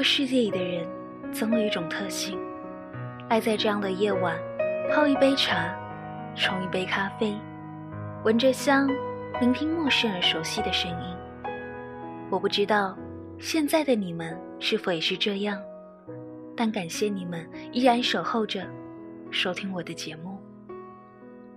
[0.00, 0.88] 个世界里的人
[1.30, 2.38] 总有一种特性，
[3.28, 4.34] 爱在这样的夜晚，
[4.90, 5.78] 泡一杯茶，
[6.34, 7.34] 冲一杯咖啡，
[8.24, 8.88] 闻着香，
[9.42, 11.16] 聆听陌生而熟悉的声音。
[12.30, 12.96] 我不知道
[13.38, 15.60] 现在的你们是否也是这样，
[16.56, 18.66] 但感谢你们依然守候着，
[19.30, 20.40] 收听我的节目。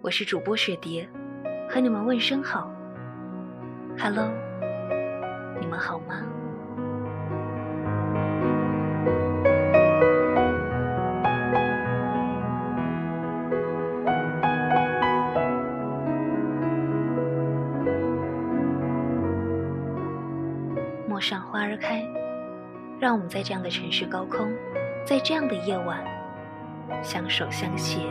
[0.02, 1.08] 我是主播雪蝶，
[1.70, 2.70] 和你们问声好
[3.98, 4.28] ，Hello，
[5.62, 6.26] 你们好吗？
[21.24, 22.06] 赏花儿开，
[23.00, 24.52] 让我们在这样的城市高空，
[25.06, 26.04] 在这样的夜晚，
[27.02, 28.02] 相守相携。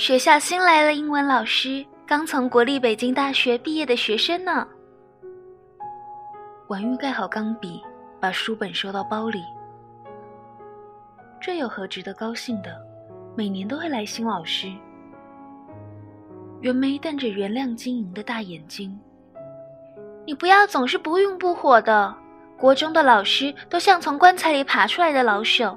[0.00, 4.66] 学校新来了英文老师，刚从国立北京大学毕业的学生呢。
[6.68, 7.82] 婉玉盖好钢笔，
[8.18, 9.42] 把书本收到包里。
[11.38, 12.74] 这有何值得高兴的？
[13.36, 14.72] 每年都会来新老师。
[16.62, 18.98] 袁梅瞪着原亮晶莹的大眼睛
[20.24, 22.14] ：“你不要总是不愠不火的。
[22.56, 25.76] 国中的老师都像从棺材里爬出来的老手。”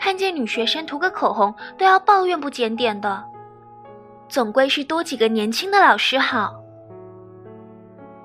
[0.00, 3.24] 看见女学生涂个口红都要抱怨不检点的，
[4.32, 6.54] 总归是多几个年轻的老师好。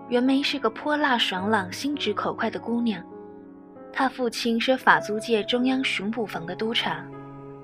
[0.07, 3.03] 袁梅是个泼辣爽朗、心直口快的姑娘，
[3.91, 7.05] 她父亲是法租界中央巡捕房的督察，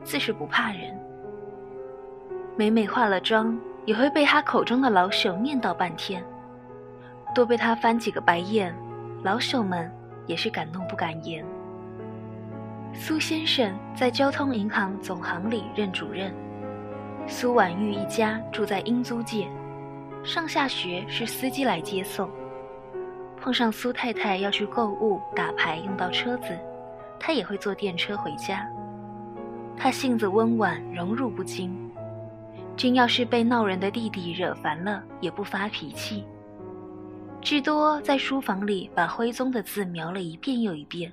[0.03, 0.93] 自是不怕人。
[2.57, 6.21] 每每化了妆，也会被她口中的老手念叨半天，
[7.33, 8.75] 多被他翻几个白眼，
[9.23, 9.89] 老手们
[10.27, 11.45] 也是敢怒不敢言。
[12.93, 16.33] 苏先生在交通银行总行里任主任，
[17.25, 19.47] 苏婉玉一家住在英租界，
[20.23, 22.29] 上下学是司机来接送。
[23.37, 26.57] 碰上苏太太要去购物、打牌用到车子，
[27.19, 28.69] 他也会坐电车回家。
[29.75, 31.75] 他性子温婉，荣辱不惊，
[32.75, 36.25] 真要是被闹人的弟弟惹烦了，也不发脾气，
[37.41, 41.11] 至多在书房里把徽宗的字描了一遍又一遍。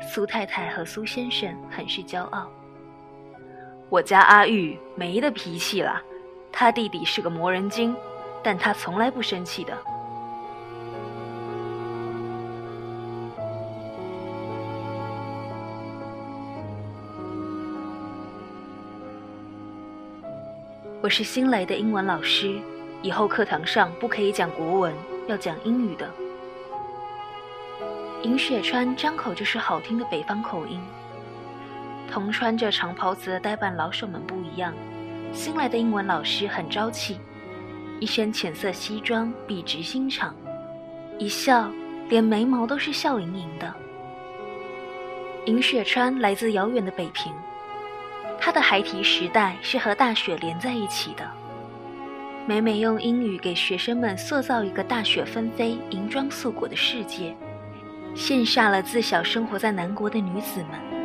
[0.00, 2.48] 苏太太和苏先生很是骄傲。
[3.90, 6.02] 我家阿玉没的脾气了，
[6.52, 7.96] 他弟弟是个磨人精，
[8.42, 9.72] 但他从来不生气的。
[21.00, 22.60] 我是新来的英文老师，
[23.00, 24.94] 以后课堂上不可以讲国文，
[25.28, 26.10] 要讲英语的。
[28.22, 30.78] 尹雪川张口就是好听的北方口音，
[32.10, 34.72] 同穿着长袍子的呆板老手们不一样，
[35.32, 37.20] 新来的英文老师很朝气，
[38.00, 40.34] 一身浅色西装，笔直心肠，
[41.18, 41.70] 一笑
[42.08, 43.72] 连眉毛都是笑盈盈的。
[45.46, 47.32] 尹雪川来自遥远的北平，
[48.40, 51.24] 他的孩提时代是和大雪连在一起的，
[52.46, 57.34] 每每用英语给学生们塑造一个大雪纷飞、银装素裹的世界。
[58.14, 60.97] 羡煞了自小生活在南国的女子们，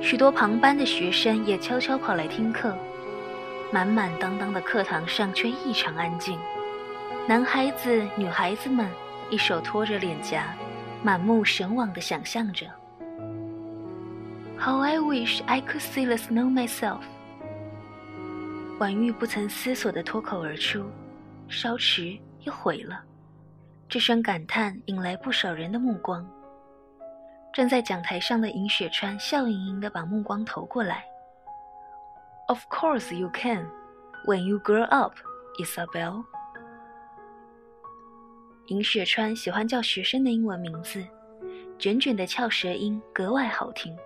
[0.00, 2.76] 许多旁班的学生也悄悄跑来听课。
[3.72, 6.38] 满满当当的课堂上却异常安静，
[7.26, 8.88] 男孩子、女孩子们
[9.28, 10.54] 一手托着脸颊，
[11.02, 12.66] 满目神往地想象着。
[14.56, 17.00] How I wish I could see the snow myself。
[18.78, 20.84] 婉玉不曾思索地脱口而出，
[21.48, 23.02] 稍迟又毁了。
[23.88, 26.24] 这声感叹引来不少人的目光。
[27.56, 31.06] 站在讲台上的尹雪川笑盈盈地把目光投过来。
[32.48, 33.66] Of course you can,
[34.26, 35.14] when you grow up,
[35.58, 36.22] Isabel。
[38.66, 41.02] 尹雪川喜欢叫学生的英文名字，
[41.78, 43.96] 卷卷的翘舌音格外好听。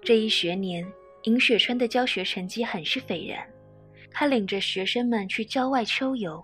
[0.00, 0.90] 这一学年，
[1.24, 3.46] 尹雪川的教学成绩很是斐然，
[4.10, 6.42] 他领着学生们去郊外秋游。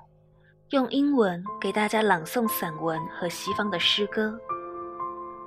[0.72, 4.38] 用英文给大家朗诵散文和西方的诗歌，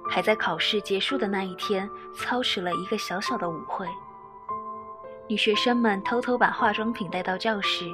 [0.09, 3.87] 还在考试结束的那一天操持了一个小小的舞会。
[5.27, 7.85] 女学生们偷偷把化妆品带到教室，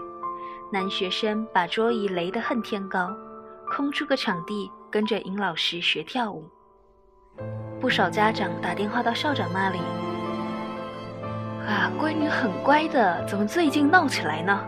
[0.71, 3.12] 男学生把桌椅垒得恨天高，
[3.69, 6.48] 空出个场地跟着尹老师学跳舞。
[7.81, 9.80] 不少家长打电话到校长那里。
[11.68, 14.63] 啊，闺女很乖的，怎么最近闹起来呢？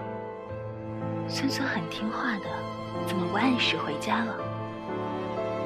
[1.28, 2.46] 孙孙很听话的，
[3.06, 4.36] 怎么不按时回家了？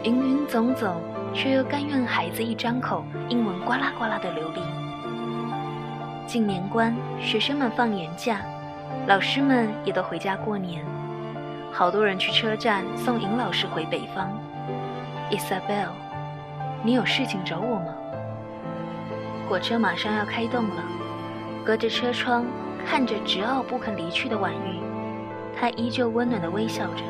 [0.03, 1.01] 芸芸总总，
[1.33, 4.61] 却又甘愿孩子一张口，英文呱啦呱啦的流利。
[6.25, 8.41] 近年关，学生们放年假，
[9.07, 10.83] 老师们也都回家过年。
[11.71, 14.29] 好多人去车站送尹老师回北方。
[15.31, 15.89] Isabel，
[16.83, 17.93] 你有事情找我吗？
[19.47, 20.83] 火车马上要开动了。
[21.65, 22.45] 隔着车窗
[22.85, 24.79] 看着执拗不肯离去的婉玉，
[25.59, 27.03] 他依旧温暖的微笑着。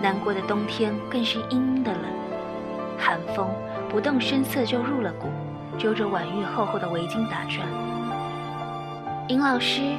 [0.00, 2.02] 南国的冬天更是阴阴的冷，
[2.98, 3.48] 寒风
[3.88, 5.28] 不动声色就入了骨，
[5.78, 7.66] 揪着婉玉厚厚的围巾打转。
[9.28, 9.96] 尹老师，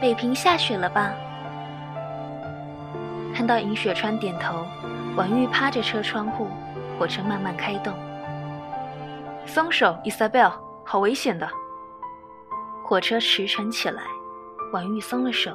[0.00, 1.12] 北平下雪了吧？
[3.34, 4.66] 看到尹雪川点头，
[5.16, 6.48] 婉玉趴着车窗户，
[6.98, 7.94] 火车慢慢开动。
[9.46, 10.52] 松手，Isabel，
[10.84, 11.48] 好危险的。
[12.84, 14.02] 火车驰骋起来，
[14.72, 15.52] 婉玉松了手。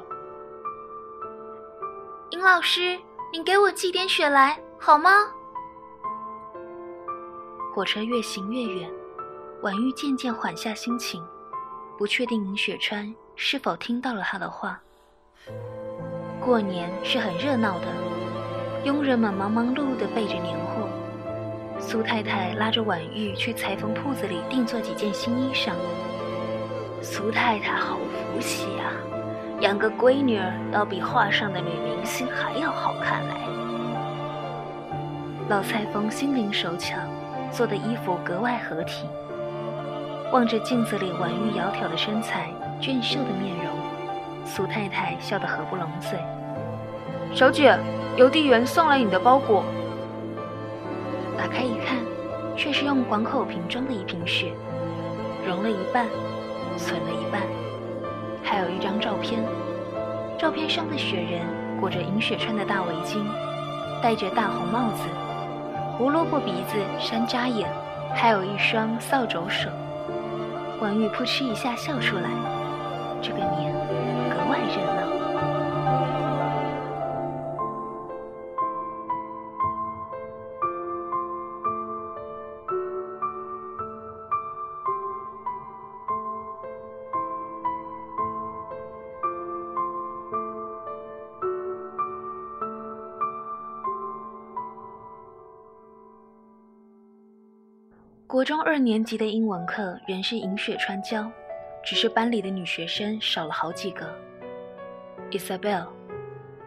[2.32, 2.98] 尹老师，
[3.32, 5.12] 你给我寄点雪来好吗？
[7.74, 8.88] 火车越行越远，
[9.64, 11.24] 婉玉渐渐缓下心情，
[11.98, 14.80] 不确定尹雪川是否听到了他的话。
[16.40, 17.88] 过年是很热闹的，
[18.84, 20.88] 佣人们忙忙碌碌地备着年货。
[21.80, 25.72] 苏太太拉着婉玉去裁缝铺子里定做几件新衣裳。
[27.02, 28.94] 苏太太好福气啊，
[29.62, 33.34] 养个闺女儿要比画上的女明星还要好看嘞。
[35.50, 36.98] 老裁缝心灵手巧，
[37.54, 39.06] 做的衣服格外合体。
[40.32, 42.50] 望着镜子里婉玉窈窕的身材、
[42.82, 43.68] 俊秀的面容，
[44.46, 46.18] 苏太太笑得合不拢嘴。
[47.36, 47.78] 小姐，
[48.18, 49.64] 邮递员送来你的包裹。
[51.38, 51.98] 打开一看，
[52.58, 54.52] 却是用广口瓶装的一瓶血，
[55.48, 56.08] 融了一半。
[56.76, 57.40] 存了一半，
[58.44, 59.44] 还有一张照片。
[60.40, 61.42] 照片上的雪人
[61.80, 63.24] 裹着银雪川的大围巾，
[64.02, 65.04] 戴着大红帽子，
[65.96, 67.70] 胡萝卜鼻子，山楂眼，
[68.16, 69.70] 还有一双扫帚手。
[70.82, 72.30] 婉玉扑哧一下笑出来，
[73.22, 73.72] 这个年
[98.44, 101.32] 国中二年级的英文课仍是尹雪川教，
[101.82, 104.14] 只是班里的女学生少了好几个。
[105.32, 105.88] Isabel，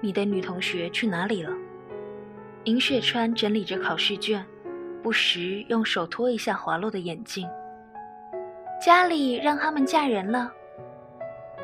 [0.00, 1.52] 你的女同学去哪里了？
[2.64, 4.42] 尹雪川整理着考试卷，
[5.02, 7.46] 不时用手托一下滑落的眼镜。
[8.82, 10.50] 家里让他们嫁人了。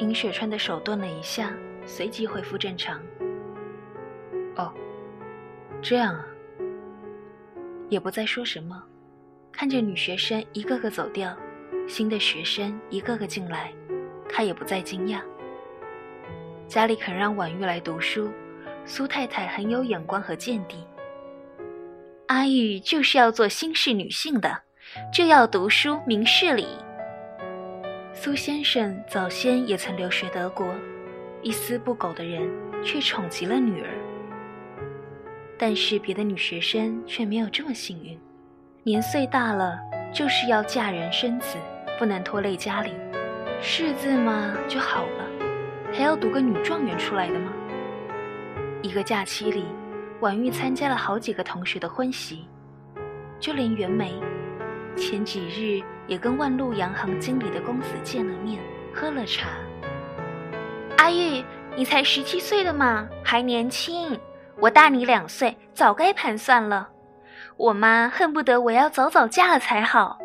[0.00, 1.54] 尹雪川的手顿了一下，
[1.86, 3.00] 随即恢复正常。
[4.56, 4.70] 哦，
[5.80, 6.26] 这样啊，
[7.88, 8.84] 也不再说什么。
[9.52, 11.36] 看着女学生一个个走掉，
[11.86, 13.72] 新的学生一个个进来，
[14.28, 15.20] 他也不再惊讶。
[16.66, 18.30] 家里肯让婉玉来读书，
[18.86, 20.84] 苏太太很有眼光和见地。
[22.28, 24.62] 阿玉就是要做新式女性的，
[25.12, 26.66] 就要读书明事理。
[28.14, 30.74] 苏先生早先也曾留学德国，
[31.42, 32.50] 一丝不苟的人
[32.82, 33.90] 却宠极了女儿。
[35.58, 38.18] 但是别的女学生却没有这么幸运。
[38.84, 39.78] 年岁大了，
[40.12, 41.56] 就是要嫁人生子，
[42.00, 42.92] 不能拖累家里。
[43.60, 45.24] 识字嘛就好了，
[45.92, 47.52] 还要读个女状元出来的吗？
[48.82, 49.66] 一个假期里，
[50.18, 52.44] 婉玉参加了好几个同学的婚席，
[53.38, 54.20] 就连袁梅，
[54.96, 58.60] 前几日也跟万路洋行经理的公子见了面，
[58.92, 59.46] 喝了茶。
[60.98, 61.44] 阿玉，
[61.76, 64.18] 你才十七岁的嘛，还年轻，
[64.58, 66.88] 我大你两岁，早该盘算了。
[67.56, 70.18] 我妈恨不得我要早早嫁了才好。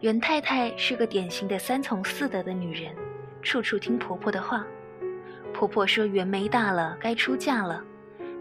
[0.00, 2.94] 袁太太是个典型的三从四德的女人，
[3.42, 4.64] 处处听婆婆的话。
[5.52, 7.82] 婆婆说袁梅大了，该出嫁了，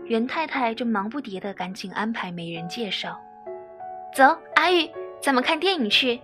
[0.05, 3.19] 袁太太就忙不迭的赶紧安排媒人介绍。
[4.15, 4.89] 走，阿玉，
[5.21, 6.19] 咱们看电影去。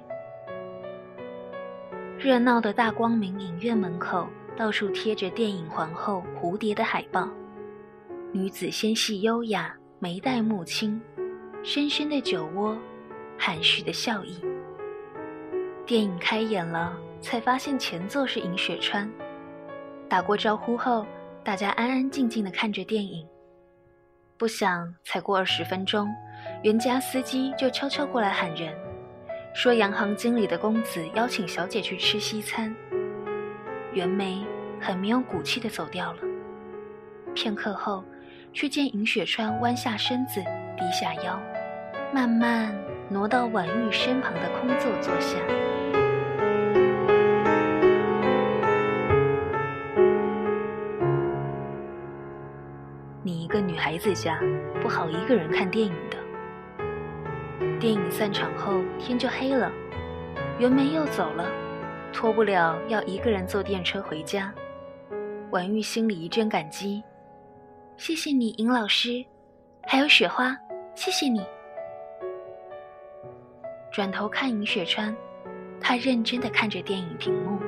[2.18, 7.30] 热闹的大光明影院门口，到处贴着电影皇后蝴蝶的海报，
[8.32, 9.76] 女子纤细优雅。
[10.00, 11.02] 眉黛目清，
[11.64, 12.78] 深深的酒窝，
[13.36, 14.40] 含蓄的笑意。
[15.88, 19.12] 电影开演了，才发现前座是尹雪川。
[20.08, 21.04] 打过招呼后，
[21.44, 23.28] 大家安安静静的看着电影。
[24.38, 26.08] 不想才过二十分钟，
[26.62, 28.72] 袁家司机就悄悄过来喊人，
[29.56, 32.72] 说洋行经理的公子邀请小姐去吃西餐。
[33.94, 34.46] 袁梅
[34.80, 36.20] 很没有骨气的走掉了。
[37.34, 38.04] 片刻后，
[38.60, 40.44] 却见尹雪川弯下身子，
[40.76, 41.40] 低下腰，
[42.12, 42.76] 慢慢
[43.08, 45.38] 挪到婉玉身旁的空座坐下。
[53.22, 54.40] 你一个女孩子家，
[54.82, 56.18] 不好一个人看电影的。
[57.80, 59.72] 电影散场后，天就黑了，
[60.58, 61.48] 袁梅又走了，
[62.12, 64.52] 脱不了要一个人坐电车回家。
[65.52, 67.04] 婉玉心里一阵感激，
[67.98, 69.26] 谢谢你，尹老师，
[69.88, 70.56] 还有雪花，
[70.94, 71.44] 谢谢你。
[73.92, 75.16] 转头看尹雪川，
[75.82, 77.60] 他认真的看着电影屏幕。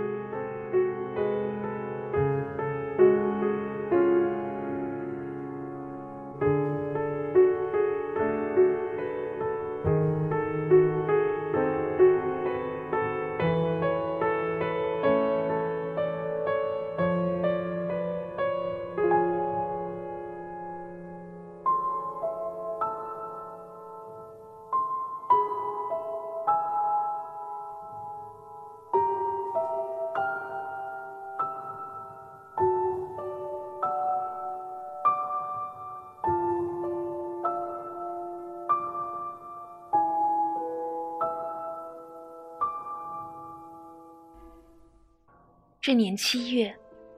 [45.90, 46.72] 这年七月，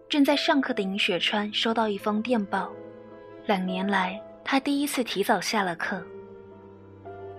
[0.08, 2.72] 正在上课的尹雪川收到一封电报。
[3.46, 6.02] 两年来，他第一次提早下了课。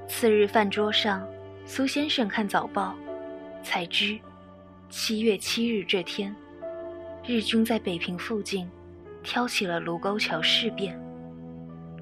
[0.06, 1.26] 次日饭桌上，
[1.64, 2.94] 苏先生看早报，
[3.62, 4.20] 才知
[4.90, 6.36] 七月七日这天，
[7.24, 8.70] 日军在北平附近
[9.22, 11.00] 挑起了卢沟桥事变，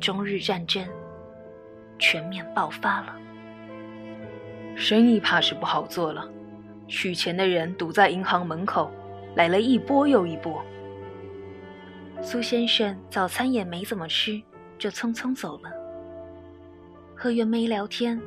[0.01, 0.85] 中日战争
[2.01, 3.17] 全面爆发了。
[4.75, 6.29] 生意怕是不好做了，
[6.89, 8.91] 取钱的人堵在银行门口。
[9.35, 10.63] 来了一波又一波。
[12.23, 14.41] 苏先生早餐也没怎么吃，
[14.79, 15.71] 就匆匆走了。
[17.15, 18.21] 和袁梅聊天，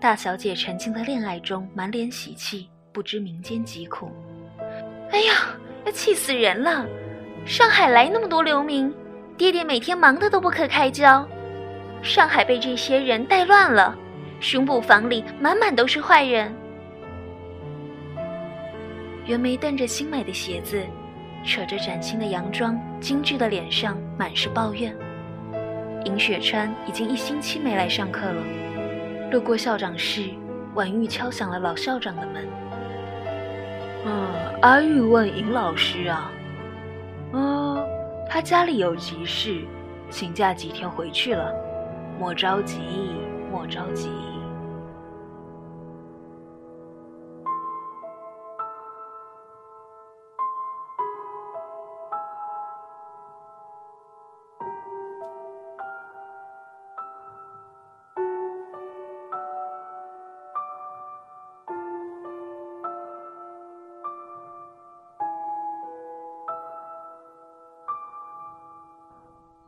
[0.00, 4.10] 大小姐沉浸在恋爱中，满脸喜气，不知民间疾苦。
[5.10, 6.86] 哎呀，要气死人了！
[7.44, 8.92] 上海来那么多流民，
[9.36, 11.26] 爹爹每天忙得都不可开交。
[12.02, 13.96] 上海被这些人带乱了，
[14.40, 16.54] 巡捕房里满满都是坏人。
[19.26, 20.80] 袁梅瞪着新买的鞋子，
[21.44, 24.96] 扯着崭新的洋装，精致的脸上满是抱怨。
[26.04, 28.40] 尹雪川已经一星期没来上课了。
[29.32, 30.30] 路过校长室，
[30.74, 32.46] 婉玉敲响了老校长的门。
[34.04, 34.28] 嗯，
[34.62, 36.30] 阿玉问尹老师啊，
[37.32, 37.84] 啊，
[38.30, 39.62] 他家里有急事，
[40.08, 41.52] 请假几天回去了。
[42.16, 42.78] 莫着急，
[43.50, 44.08] 莫着急。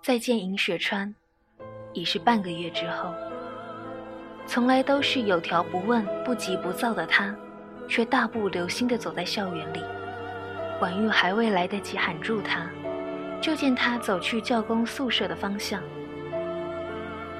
[0.08, 1.14] 再见尹雪川，
[1.92, 3.12] 已是半个月之后。
[4.46, 7.36] 从来都是有条不紊、不急不躁的他，
[7.86, 9.84] 却大步流星地走在校园里。
[10.80, 12.70] 婉玉还未来得及喊住他，
[13.38, 15.82] 就见他走去教工宿舍的方向。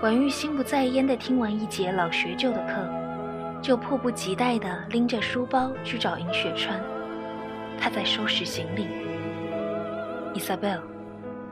[0.03, 2.87] 婉玉心不在焉地听完一节老学究的课，
[3.63, 6.79] 就迫不及待地拎着书包去找尹雪川。
[7.81, 8.87] 他在收拾行李。
[10.39, 10.98] Isabel。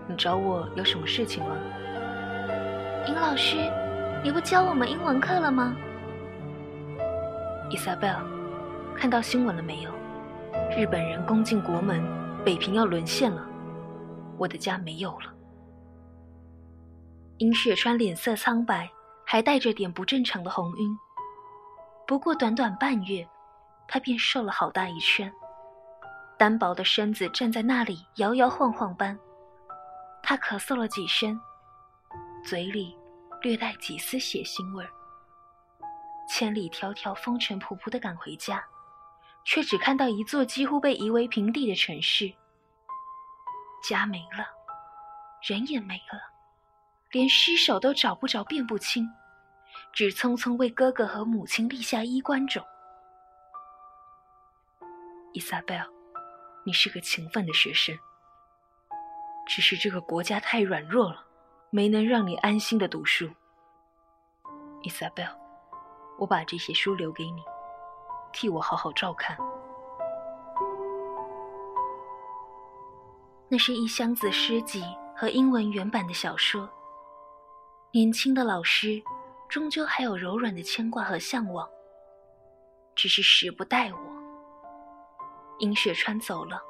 [0.08, 1.56] 你找我有什么事情吗？
[3.08, 3.56] 尹老师，
[4.22, 5.74] 你不教我们英文课了吗
[7.70, 8.20] ？Isabel，
[8.96, 9.90] 看到新闻了没有？
[10.76, 12.02] 日本人攻进国门，
[12.44, 13.44] 北平要沦陷了，
[14.38, 15.32] 我的家没有了。
[17.38, 18.88] 尹雪川脸色苍白，
[19.24, 20.98] 还带着点不正常的红晕。
[22.06, 23.26] 不过短短半月，
[23.88, 25.30] 他便瘦了好大一圈，
[26.38, 29.18] 单薄的身子站在那里摇摇晃晃般。
[30.28, 31.40] 他咳嗽了几声，
[32.44, 32.98] 嘴里
[33.42, 34.90] 略带几丝血腥味儿。
[36.28, 38.60] 千里迢迢、风尘仆仆的赶回家，
[39.44, 42.34] 却只看到一座几乎被夷为平地的城市。
[43.84, 44.44] 家没了，
[45.42, 46.20] 人也没了，
[47.12, 49.08] 连尸首都找不着、辨不清，
[49.92, 52.60] 只匆匆为哥哥和母亲立下衣冠冢。
[55.32, 55.86] 伊莎贝尔，
[56.64, 57.96] 你是个勤奋的学生。
[59.46, 61.24] 只是这个国家太软弱了，
[61.70, 63.30] 没能让你安心的读书。
[64.82, 65.30] ，Isabel，
[66.18, 67.42] 我把这些书留给你，
[68.32, 69.38] 替我好好照看。
[73.48, 74.84] 那是一箱子诗集
[75.16, 76.68] 和英文原版的小说。
[77.92, 79.00] 年轻的老师，
[79.48, 81.66] 终究还有柔软的牵挂和向往，
[82.96, 83.98] 只是时不待我。
[85.60, 86.60] 银雪川走了，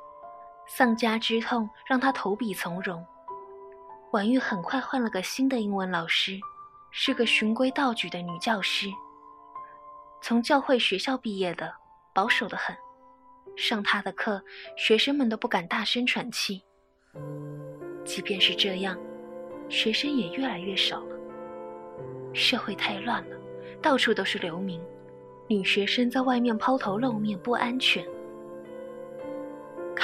[0.67, 3.05] 丧家之痛让他投笔从戎。
[4.13, 6.39] 婉玉很快换了个新的英文老师，
[6.91, 8.89] 是个循规蹈矩的女教师。
[10.23, 11.73] 从教会学校毕业的，
[12.15, 12.75] 保守的很，
[13.57, 14.43] 上她的课，
[14.77, 16.63] 学生们都不敢大声喘气。
[18.05, 18.99] 即便是这样，
[19.69, 21.17] 学生也越来越少了。
[22.33, 23.37] 社会太乱了，
[23.83, 24.81] 到处都是流民，
[25.49, 28.07] 女学生在外面抛头露面不安全。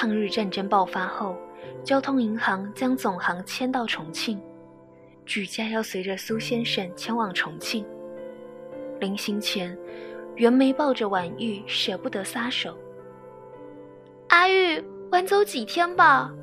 [0.02, 1.36] 抗日战争爆发后，
[1.84, 4.36] 交通银行将总行迁到重庆，
[5.24, 7.86] 举家要随着苏先生前往重庆。
[8.98, 9.78] 临行前，
[10.34, 12.76] 袁梅抱着婉玉，舍不得撒手。
[14.30, 14.82] 阿玉，
[15.12, 16.34] 晚走几天吧。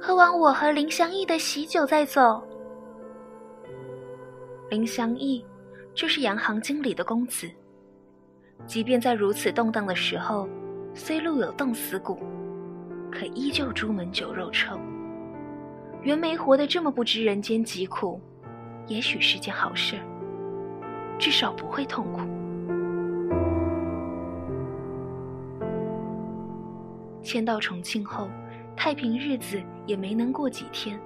[0.00, 2.42] 喝完我和林香义的喜酒再走。
[4.68, 5.46] 林香义
[5.94, 7.48] 就是洋行经理的公子。
[8.66, 10.48] 即便在如此动荡的时候，
[10.92, 12.18] 虽路有冻死骨，
[13.10, 14.78] 可依旧朱门酒肉臭。
[16.02, 18.20] 袁枚活得这么不知人间疾苦，
[18.86, 19.96] 也许是件好事
[21.18, 22.20] 至少不会痛苦。
[27.22, 28.28] 迁到重庆后。
[28.76, 30.98] 太平日子也没能过几天。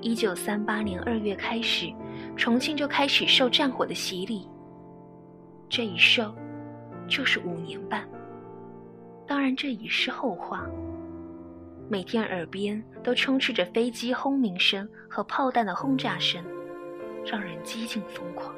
[0.00, 1.92] 一九三八年二月开始，
[2.36, 4.48] 重庆就开始受战火的洗礼。
[5.68, 6.32] 这一受，
[7.08, 8.08] 就是五年半。
[9.32, 10.66] 当然，这已是后话。
[11.88, 16.44] 每天耳边都充斥着飞机轰鸣声和炮弹的轰炸声，
[17.24, 18.54] 让人几近疯狂。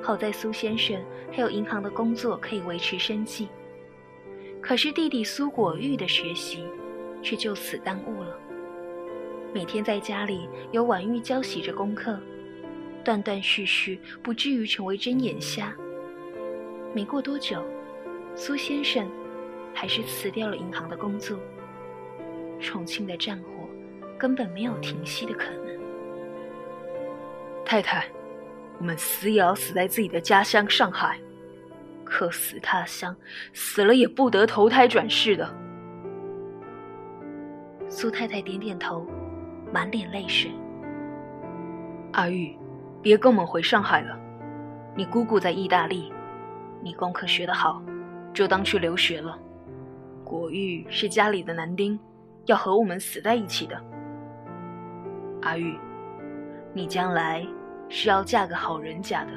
[0.00, 0.98] 好在苏先生
[1.30, 3.46] 还有银行的工作可以维持生计。
[4.58, 6.64] 可是弟弟苏果玉的学习，
[7.20, 8.38] 却就此耽误了。
[9.52, 12.18] 每天在家里由婉玉教习着功课，
[13.04, 15.76] 断断续续，不至于成为睁眼瞎。
[16.94, 17.62] 没过多久，
[18.34, 19.06] 苏先生
[19.76, 21.38] 还是辞掉了银行的工作。
[22.58, 23.68] 重庆的战火
[24.16, 25.66] 根本没有停息的可能。
[27.62, 28.06] 太太，
[28.78, 31.18] 我们死也要死在自己的家乡上海。
[32.04, 33.14] 客死他乡，
[33.52, 35.54] 死了也不得投胎转世的。
[37.88, 39.06] 苏太太点点头，
[39.72, 40.50] 满脸泪水。
[42.12, 42.56] 阿玉，
[43.02, 44.18] 别跟我们回上海了。
[44.94, 46.10] 你姑姑在意大利，
[46.80, 47.82] 你功课学得好，
[48.32, 49.38] 就当去留学了。
[50.26, 51.96] 国玉是家里的男丁，
[52.46, 53.80] 要和我们死在一起的。
[55.42, 55.78] 阿玉，
[56.74, 57.46] 你将来
[57.88, 59.30] 是要嫁个好人家的。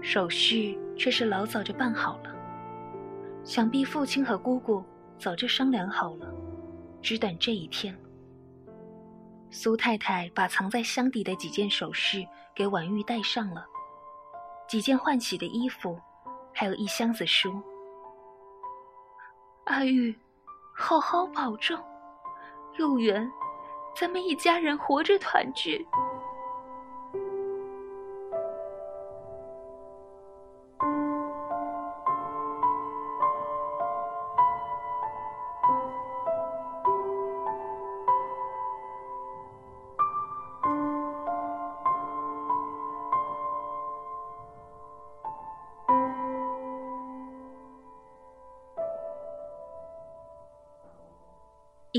[0.00, 2.32] 手续却是老早就办好了，
[3.42, 4.80] 想必父亲和姑姑
[5.18, 6.32] 早就商量好了，
[7.02, 7.92] 只等这一天。
[9.50, 13.66] 苏太太把藏在箱底的几件首饰给婉玉戴上了，
[14.68, 15.98] 几件换洗的衣服，
[16.54, 17.60] 还有一箱子书。
[19.66, 20.14] 阿玉，
[20.72, 21.76] 好好保重，
[22.78, 23.28] 有缘，
[23.96, 25.84] 咱们一家人活着团聚。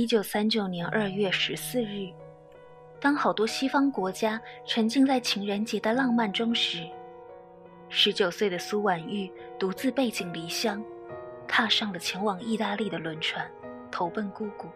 [0.07, 2.07] 一九三九年二月十四日，
[2.97, 6.87] 当好多西方国家沉浸在情人节的浪漫中时，
[7.89, 10.81] 十九岁的苏婉玉独自背井离乡，
[11.45, 13.45] 踏上了前往意大利的轮船，
[13.91, 14.69] 投奔姑姑。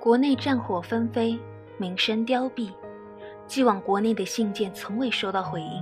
[0.00, 1.38] 国内战火纷飞，
[1.78, 2.72] 民生凋敝，
[3.46, 5.80] 寄往国内的信件从未收到回音。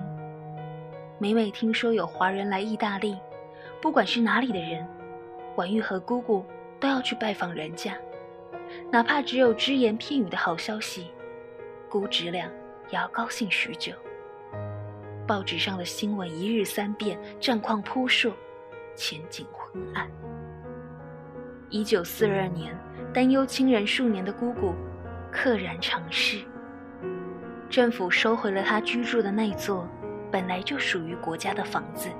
[1.18, 3.16] 每每听说有华人来意大利，
[3.80, 4.86] 不管是哪里的人，
[5.56, 6.44] 婉玉和姑姑
[6.78, 7.96] 都要去拜访人家。
[8.90, 11.10] 哪怕只有只言片语的好消息，
[11.88, 12.46] 姑侄俩
[12.90, 13.92] 也要高兴许久。
[15.26, 18.32] 报纸上的新闻一日三变，战况扑朔，
[18.94, 20.10] 前景昏暗。
[21.70, 22.76] 一九四二年，
[23.14, 24.74] 担忧亲人数年的姑姑，
[25.32, 26.38] 溘然长逝。
[27.70, 29.88] 政府收回了她居住的那座
[30.30, 32.10] 本来就属于国家的房子。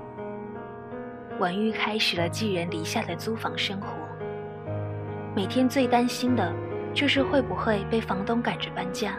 [1.39, 3.87] 婉玉开始了寄人篱下的租房生活。
[5.35, 6.53] 每天最担心的，
[6.93, 9.17] 就是会不会被房东赶着搬家。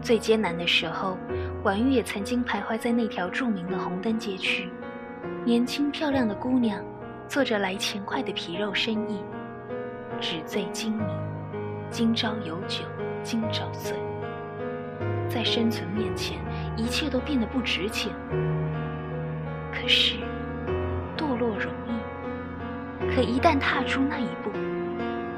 [0.00, 1.18] 最艰难的时候，
[1.64, 4.70] 婉玉也曾经徘徊在那条著名的红灯街区。
[5.44, 6.80] 年轻漂亮的姑娘，
[7.26, 9.20] 做着来钱快的皮肉生意，
[10.20, 11.02] 纸醉金迷，
[11.90, 12.84] 今朝有酒
[13.24, 13.96] 今朝醉。
[15.28, 16.38] 在生存面前，
[16.76, 18.12] 一切都变得不值钱。
[19.72, 20.16] 可是，
[21.16, 21.92] 堕落容易，
[23.08, 24.50] 可一旦踏出那一步，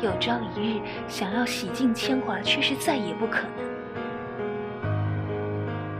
[0.00, 3.72] 有朝一日想要洗尽铅华，却是再也不可能。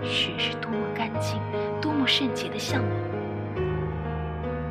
[0.05, 1.41] 雪是多么干净，
[1.81, 2.91] 多么圣洁的向往，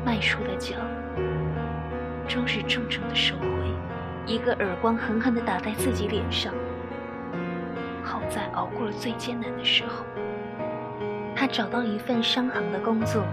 [0.04, 0.76] 迈出的脚，
[2.28, 3.46] 终是重重的收回，
[4.26, 6.52] 一个耳光狠狠地打在自己脸上。
[8.04, 10.04] 好在熬过了最艰难的时候，
[11.34, 13.24] 他找到一份商行的工作，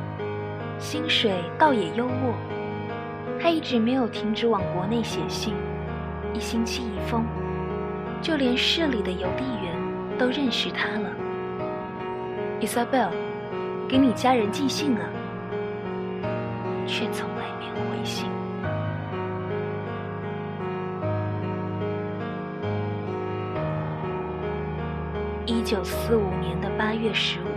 [0.79, 2.33] 薪水倒也优渥。
[3.41, 5.53] 他一直没有停止往国内写信，
[6.33, 7.23] 一星期一封，
[8.21, 9.73] 就连市里的邮递员
[10.17, 11.09] 都认识他了。
[12.59, 13.09] Isabel，
[13.87, 15.09] 给你家人寄信啊，
[16.85, 18.29] 却从来没有回信。
[25.45, 27.47] 一九四五年的八月十五，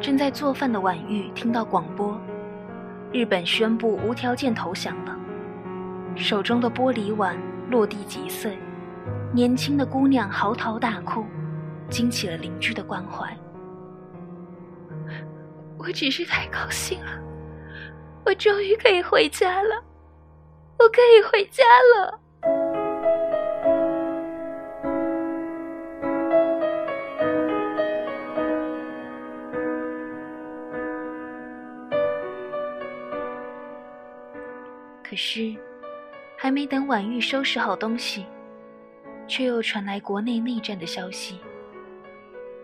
[0.00, 2.20] 正在做饭的婉玉听到广播，
[3.12, 5.16] 日本宣布无条件投降了，
[6.14, 7.36] 手中的玻璃碗
[7.70, 8.58] 落地即碎，
[9.32, 11.24] 年轻的姑娘嚎啕大哭。
[11.90, 13.34] 惊起了邻居的关怀。
[15.78, 17.12] 我只是太高兴了，
[18.26, 19.82] 我终于可以回家了，
[20.78, 21.64] 我可以回家
[21.96, 22.20] 了。
[35.20, 35.52] 是，
[36.36, 38.24] 还没等婉玉收拾好东西，
[39.26, 41.40] 却又传来国内内战的消息。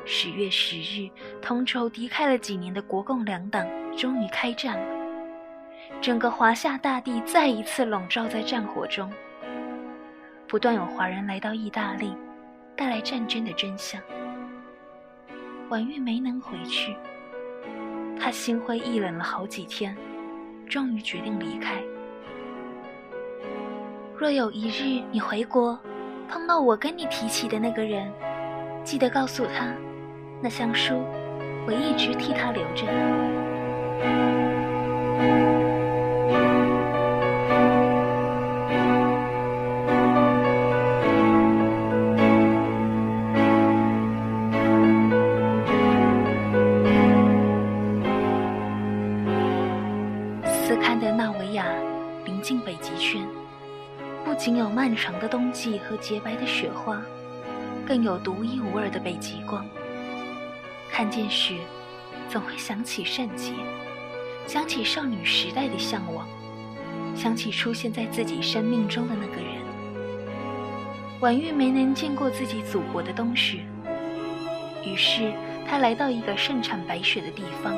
[0.05, 1.11] 十月十日，
[1.43, 4.87] 同仇敌忾了几年的国共两党终于开战了。
[6.01, 9.13] 整个华夏大地再一次笼罩在战火中。
[10.47, 12.17] 不断有华人来到意大利，
[12.77, 14.01] 带来战争的真相。
[15.71, 16.95] 婉玉没能回去，
[18.17, 19.97] 她心灰意冷了好几天，
[20.69, 21.83] 终于决定离开。
[24.17, 25.77] 若有一日你回国，
[26.29, 28.09] 碰到我跟你提起的那个人，
[28.85, 29.75] 记得告诉他。
[30.41, 31.03] 那香书，
[31.67, 32.87] 我一直替他留着。
[54.45, 57.01] 仅有漫长的冬季和洁白的雪花，
[57.87, 59.67] 更有独一无二的北极光。
[60.91, 61.61] 看见雪，
[62.29, 63.55] 总会想起圣洁，
[64.47, 66.29] 想起少女时代的向往，
[67.17, 69.65] 想起出现在自己生命中的那个人。
[71.21, 73.61] 婉玉没能见过自己祖国的冬雪，
[74.85, 75.33] 于是
[75.67, 77.75] 她来到一个盛产白雪的地方，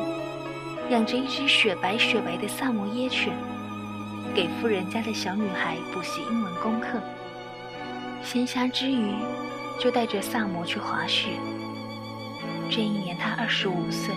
[0.91, 3.33] 养着一只雪白雪白的萨摩耶犬，
[4.37, 7.01] 给富人家的小女孩补习英文功课。
[8.23, 9.15] 闲暇之余，
[9.81, 11.31] 就带着萨摩去滑雪。
[12.69, 14.15] 这一年，他二十五岁。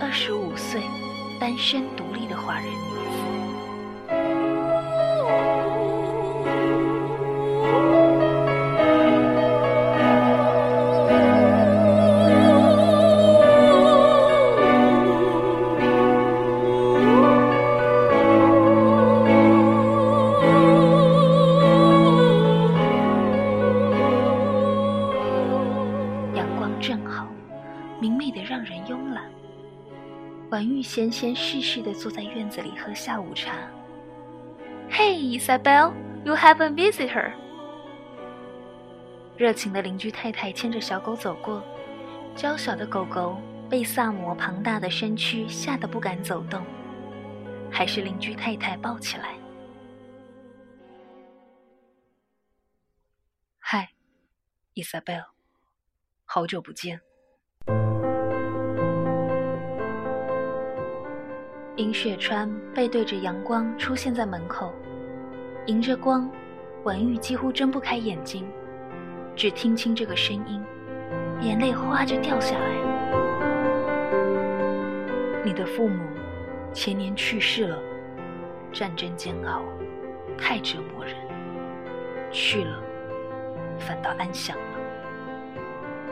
[0.00, 0.80] 二十五岁，
[1.38, 2.66] 单身独立的华人。
[31.18, 33.70] 闲适适地坐在院子里喝下午茶。
[34.90, 35.94] Hey, Isabel,
[36.26, 37.32] you have a visitor.
[39.34, 41.64] 热情的邻居太太牵着小狗走过，
[42.34, 43.38] 娇小的狗狗
[43.70, 46.62] 被萨摩庞大的身躯吓得不敢走动，
[47.72, 49.36] 还是邻居太太抱起来。
[53.58, 53.88] 嗨
[54.74, 55.24] ，Isabel，
[56.26, 57.05] 好久不见。
[61.76, 64.72] 殷雪川背对着阳光出现在门口，
[65.66, 66.26] 迎着光，
[66.84, 68.48] 婉玉几乎睁不开眼睛，
[69.34, 70.64] 只听清这个声音，
[71.42, 72.64] 眼泪哗就掉下来。
[75.44, 76.02] 你的父母
[76.72, 77.78] 前年去世了，
[78.72, 79.60] 战争煎熬，
[80.38, 81.14] 太折磨人，
[82.30, 82.82] 去了
[83.78, 84.64] 反倒安详了。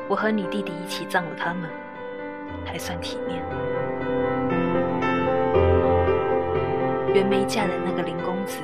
[0.08, 1.70] 我和你弟弟一起葬了他们，
[2.66, 3.42] 还算体面。
[7.14, 8.58] 袁梅嫁的那个林公子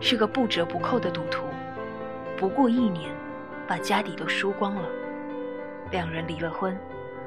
[0.00, 1.44] 是个不折不扣的赌徒，
[2.34, 3.10] 不过一年，
[3.68, 4.88] 把家底都输光了。
[5.90, 6.74] 两人离了婚，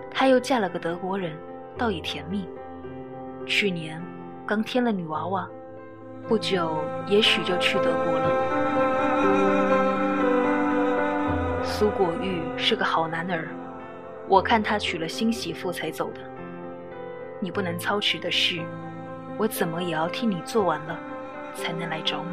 [0.10, 1.38] 她又嫁了个德国人，
[1.78, 2.50] 倒也甜蜜。
[3.46, 4.02] 去年
[4.48, 5.48] 刚添了女娃娃，
[6.28, 8.32] 不久也许就去德国了。
[11.64, 13.48] 苏果玉是个好男儿，
[14.28, 16.22] 我看他娶了新媳妇才走的。
[17.40, 18.60] 你不能操持的事，
[19.38, 20.98] 我怎么也要替你做完了，
[21.54, 22.32] 才能来找你。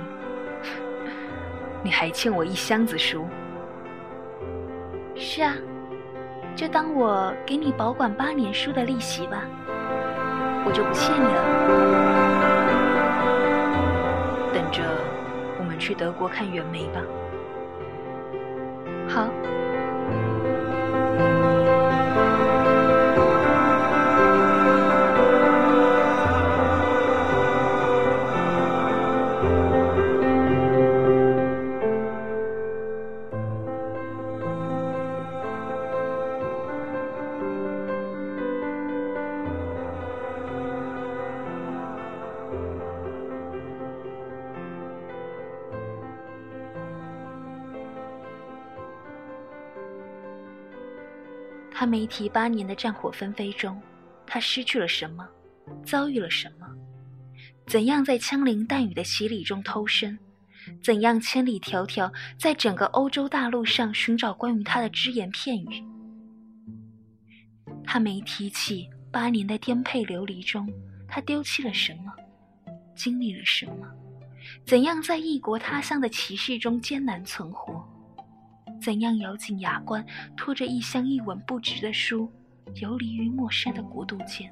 [1.83, 3.27] 你还欠我一箱子书。
[5.17, 5.55] 是啊，
[6.55, 9.43] 就当我给你保管八年书的利息吧，
[10.65, 11.45] 我就不欠你了。
[14.53, 14.83] 等着
[15.59, 17.01] 我们去德国看袁枚吧。
[19.09, 19.29] 好。
[51.81, 53.81] 他没提八年的战火纷飞中，
[54.27, 55.27] 他失去了什么，
[55.83, 56.67] 遭遇了什么？
[57.67, 60.19] 怎样在枪林弹雨的洗礼中偷生？
[60.83, 65.83] 怎样千里迢迢在整个欧洲大陆上寻找关于他的只言片语？
[67.83, 70.71] 他没提起八年的颠沛流离中，
[71.09, 72.13] 他丢弃了什么，
[72.95, 73.89] 经历了什么？
[74.67, 77.83] 怎样在异国他乡的歧视中艰难存活？
[78.81, 80.05] 怎样咬紧牙关，
[80.37, 82.33] 拖着一箱一文不值的书，
[82.77, 84.51] 游离于陌生的国度间？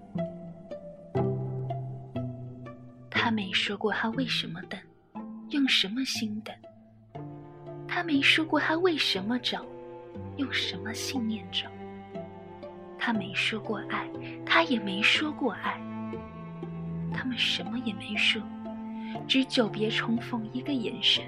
[3.08, 4.78] 他没说过他为什么等，
[5.50, 6.54] 用什么心等。
[7.86, 9.64] 他没说过他为什么找，
[10.36, 11.66] 用什么信念找。
[12.98, 14.06] 他没说过爱，
[14.44, 15.80] 他也没说过爱。
[17.14, 18.42] 他们什么也没说，
[19.26, 21.24] 只久别重逢一个眼神。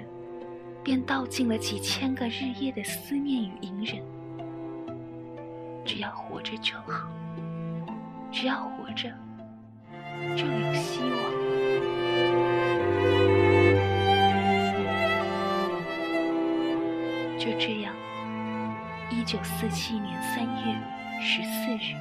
[0.83, 4.01] 便道尽了几千个日夜的思念与隐忍。
[5.85, 7.07] 只要活着就好，
[8.31, 9.09] 只要活着
[10.35, 11.41] 就有希望。
[17.37, 17.93] 就这样，
[19.09, 20.77] 一九四七年三月
[21.19, 21.95] 十四日，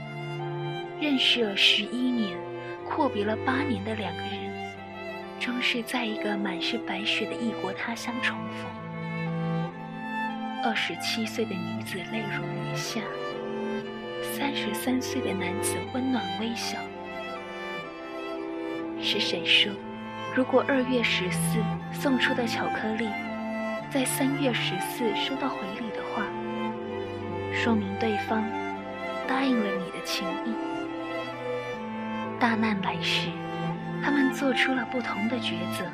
[1.00, 2.38] 认识了十一年、
[2.86, 4.49] 阔别了八年的两个人。
[5.40, 8.70] 终是在一个满是白雪的异国他乡重逢。
[10.62, 13.00] 二十七岁的女子泪如雨下，
[14.36, 16.76] 三十三岁的男子温暖微笑。
[19.00, 19.72] 是谁说，
[20.36, 21.58] 如果二月十四
[21.90, 23.08] 送出的巧克力，
[23.90, 26.26] 在三月十四收到回礼的话，
[27.54, 28.44] 说明对方
[29.26, 30.52] 答应了你的情意？
[32.38, 33.30] 大难来时。
[34.02, 35.84] 他们做出了不同的抉择，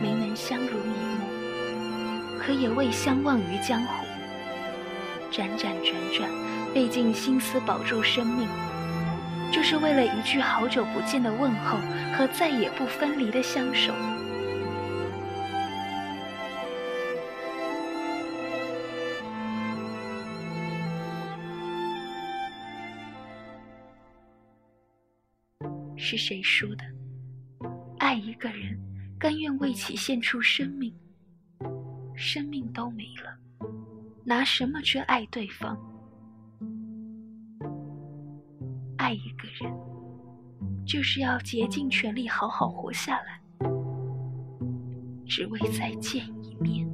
[0.00, 4.06] 没能相濡以沫，可也未相忘于江湖。
[5.30, 6.30] 辗转转转，
[6.74, 8.46] 费尽心思保住生命，
[9.50, 11.78] 就是为了一句好久不见的问候
[12.16, 13.92] 和再也不分离的相守。
[25.96, 26.84] 是谁输的？
[28.42, 28.76] 一个人，
[29.20, 30.92] 甘愿为其献出生命，
[32.16, 33.38] 生命都没了，
[34.24, 35.78] 拿什么去爱对方？
[38.96, 39.72] 爱一个人，
[40.84, 43.40] 就是要竭尽全力好好活下来，
[45.24, 46.84] 只为再见一面。